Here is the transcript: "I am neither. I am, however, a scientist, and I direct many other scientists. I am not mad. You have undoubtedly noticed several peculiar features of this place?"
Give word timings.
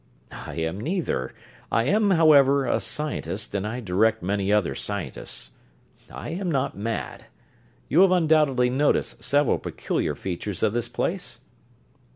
"I 0.31 0.55
am 0.55 0.81
neither. 0.81 1.31
I 1.71 1.83
am, 1.83 2.09
however, 2.09 2.65
a 2.65 2.79
scientist, 2.79 3.53
and 3.53 3.67
I 3.67 3.81
direct 3.81 4.23
many 4.23 4.51
other 4.51 4.73
scientists. 4.73 5.51
I 6.09 6.29
am 6.29 6.49
not 6.49 6.75
mad. 6.75 7.27
You 7.87 8.01
have 8.01 8.09
undoubtedly 8.11 8.71
noticed 8.71 9.21
several 9.23 9.59
peculiar 9.59 10.15
features 10.15 10.63
of 10.63 10.73
this 10.73 10.89
place?" 10.89 11.41